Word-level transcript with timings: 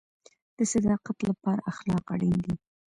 د 0.57 0.59
صداقت 0.73 1.17
لپاره 1.29 1.61
اخلاق 1.71 2.05
اړین 2.13 2.35
دي 2.45 2.53